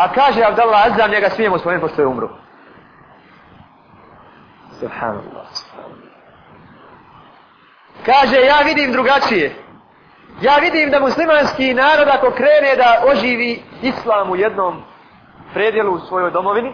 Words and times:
A 0.00 0.08
kaže 0.08 0.42
Abdallah 0.44 0.86
Azam, 0.86 1.10
njega 1.10 1.30
smijemo 1.30 1.58
spomenuti 1.58 1.86
pošto 1.86 2.02
je 2.02 2.06
umro. 2.06 2.28
Subhanallah. 4.78 5.46
Kaže, 8.06 8.36
ja 8.36 8.58
vidim 8.64 8.92
drugačije. 8.92 9.54
Ja 10.40 10.56
vidim 10.56 10.90
da 10.90 11.00
muslimanski 11.00 11.74
narod 11.74 12.08
ako 12.08 12.30
krene 12.30 12.76
da 12.76 13.02
oživi 13.12 13.62
islam 13.82 14.30
u 14.30 14.36
jednom 14.36 14.82
predjelu 15.52 15.92
u 15.92 15.98
svojoj 15.98 16.30
domovini, 16.30 16.72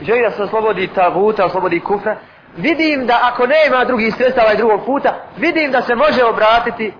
želi 0.00 0.22
da 0.22 0.30
se 0.30 0.42
oslobodi 0.42 0.86
taguta, 0.94 1.44
oslobodi 1.44 1.80
kufra, 1.80 2.16
vidim 2.56 3.06
da 3.06 3.18
ako 3.22 3.46
nema 3.46 3.84
drugih 3.84 4.14
sredstava 4.14 4.52
i 4.52 4.56
drugog 4.56 4.84
puta, 4.86 5.14
vidim 5.36 5.70
da 5.70 5.82
se 5.82 5.94
može 5.94 6.24
obratiti 6.24 6.94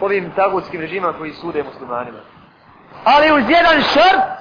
ovim 0.00 0.32
tagutskim 0.36 0.80
režima 0.80 1.12
koji 1.18 1.32
sude 1.32 1.62
muslimanima. 1.62 2.18
Ali 3.04 3.32
uz 3.32 3.44
jedan 3.48 3.82
šart, 3.82 4.39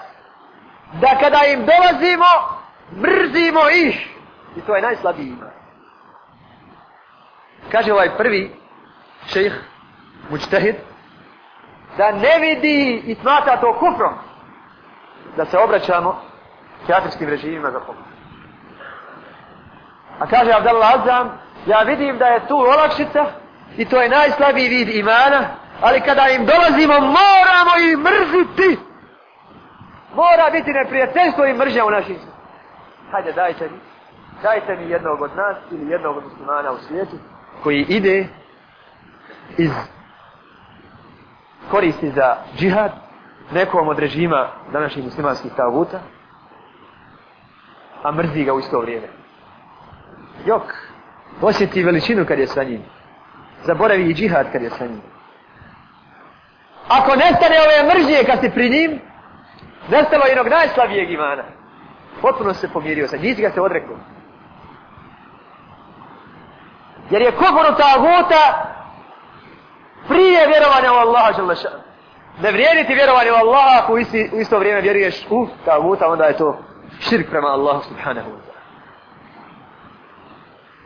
da 0.93 1.17
kada 1.19 1.45
im 1.45 1.65
dolazimo, 1.65 2.59
mrzimo 2.91 3.69
ih. 3.69 4.07
I 4.55 4.61
to 4.61 4.75
je 4.75 4.81
najslabiji 4.81 5.27
iman. 5.27 5.49
Kaže 7.71 7.93
ovaj 7.93 8.17
prvi 8.17 8.55
šejh, 9.27 9.53
mučtehid, 10.29 10.75
da 11.97 12.11
ne 12.11 12.39
vidi 12.39 13.03
i 13.05 13.15
smata 13.15 13.57
to 13.61 13.73
kufrom, 13.73 14.13
da 15.37 15.45
se 15.45 15.57
obraćamo 15.57 16.21
kjafirskim 16.85 17.29
režimima 17.29 17.71
za 17.71 17.79
pomoć. 17.79 18.05
A 20.19 20.27
kaže 20.27 20.51
Abdallah 20.51 20.93
Azam, 20.93 21.39
ja 21.65 21.79
vidim 21.79 22.17
da 22.17 22.25
je 22.25 22.47
tu 22.47 22.55
olakšica 22.57 23.25
i 23.77 23.85
to 23.85 24.01
je 24.01 24.09
najslabiji 24.09 24.69
vid 24.69 24.89
imana, 24.89 25.47
ali 25.81 26.01
kada 26.01 26.29
im 26.29 26.45
dolazimo 26.45 26.93
moramo 26.93 27.71
ih 27.79 27.97
mrziti. 27.97 28.88
Mora 30.19 30.49
biti 30.51 30.73
neprijateljstvo 30.73 31.45
i 31.45 31.53
mržnja 31.53 31.85
u 31.85 31.89
našim 31.89 32.17
Hajde, 33.11 33.31
dajte 33.31 33.69
mi. 33.69 33.79
Dajte 34.43 34.75
mi 34.75 34.89
jednog 34.89 35.21
od 35.21 35.35
nas 35.35 35.57
ili 35.71 35.91
jednog 35.91 36.17
od 36.17 36.23
muslimana 36.23 36.71
u 36.71 36.77
svijetu 36.77 37.15
koji 37.63 37.85
ide 37.89 38.27
iz 39.57 39.71
koristi 41.71 42.11
za 42.11 42.35
džihad 42.57 42.91
nekom 43.51 43.87
od 43.87 43.99
režima 43.99 44.47
današnjih 44.71 45.05
muslimanskih 45.05 45.51
tavuta, 45.57 45.99
a 48.03 48.11
mrzi 48.11 48.43
ga 48.43 48.53
u 48.53 48.59
isto 48.59 48.79
vrijeme. 48.79 49.07
Jok, 50.45 50.63
osjeti 51.41 51.83
veličinu 51.83 52.25
kad 52.25 52.39
je 52.39 52.47
sa 52.47 52.63
njim. 52.63 52.81
Zaboravi 53.63 54.09
i 54.09 54.13
džihad 54.13 54.51
kad 54.51 54.61
je 54.61 54.69
sa 54.69 54.85
njim. 54.85 55.01
Ako 56.87 57.15
nestane 57.15 57.55
ove 57.65 57.93
mržnje 57.93 58.23
kad 58.25 58.39
si 58.39 58.49
pri 58.49 58.69
njim, 58.69 59.08
nestalo 59.91 60.25
jednog 60.25 60.47
najslabijeg 60.47 61.11
imana. 61.11 61.43
Potpuno 62.21 62.53
se 62.53 62.69
pomirio 62.69 63.07
sa 63.07 63.17
njih 63.17 63.37
ga 63.41 63.51
se 63.51 63.61
odrekao. 63.61 63.97
Jer 67.09 67.21
je 67.21 67.31
kufru 67.31 67.75
taguta 67.77 68.75
prije 70.07 70.47
vjerovanja 70.47 70.93
u 70.93 70.95
Allaha 70.95 71.33
želeša. 71.33 71.69
Ne 72.41 72.51
vrijediti 72.51 72.93
vjerovanje 72.93 73.31
u 73.31 73.35
Allaha 73.35 73.79
ako 73.83 73.93
u 73.93 73.97
isto 74.39 74.59
vrijeme 74.59 74.81
vjeruješ 74.81 75.25
u 75.29 75.47
taguta, 75.65 76.07
onda 76.07 76.25
je 76.25 76.37
to 76.37 76.57
širk 76.99 77.29
prema 77.29 77.47
Allahu 77.47 77.83
subhanahu 77.83 78.29
wa 78.29 78.35
ta'ala. 78.35 78.58